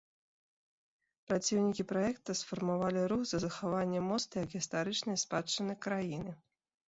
[1.31, 6.31] Праціўнікі праекта сфармавалі рух за захаванне моста як гістарычнай спадчыны краіны.